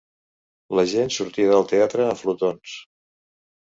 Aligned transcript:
La 0.79 0.85
gent 0.93 1.13
sortia 1.19 1.53
del 1.53 1.69
teatre 1.75 2.09
a 2.11 2.19
flotons. 2.25 2.79